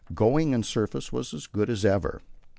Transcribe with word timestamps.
Going 0.15 0.55
and 0.55 0.65
surface 0.65 1.13
as 1.13 1.45
good 1.45 1.69
as 1.69 1.85
ever. 1.85 2.23